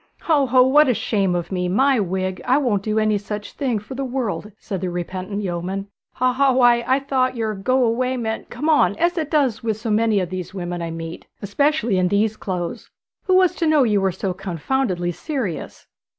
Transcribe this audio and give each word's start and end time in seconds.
'Ho, 0.21 0.47
ho; 0.47 0.63
what 0.63 0.87
a 0.87 0.95
shame 0.95 1.35
of 1.35 1.51
me! 1.51 1.69
My 1.69 1.99
wig, 1.99 2.41
I 2.43 2.57
won't 2.57 2.81
do 2.81 2.97
any 2.97 3.19
such 3.19 3.53
thing 3.53 3.77
for 3.77 3.93
the 3.93 4.03
world,' 4.03 4.51
said 4.57 4.81
the 4.81 4.89
repentant 4.89 5.43
yeoman. 5.43 5.89
'Haw, 6.13 6.33
haw; 6.33 6.53
why, 6.53 6.83
I 6.87 6.97
thought 6.97 7.35
your 7.35 7.53
"go 7.53 7.85
away" 7.85 8.17
meant 8.17 8.49
"come 8.49 8.67
on," 8.67 8.95
as 8.95 9.15
it 9.15 9.29
does 9.29 9.61
with 9.61 9.77
so 9.77 9.91
many 9.91 10.19
of 10.19 10.31
the 10.31 10.43
women 10.55 10.81
I 10.81 10.89
meet, 10.89 11.27
especially 11.43 11.99
in 11.99 12.07
these 12.07 12.35
clothes. 12.35 12.89
Who 13.25 13.35
was 13.35 13.53
to 13.57 13.67
know 13.67 13.83
you 13.83 14.01
were 14.01 14.11
so 14.11 14.33
confoundedly 14.33 15.11
serious?' 15.11 15.85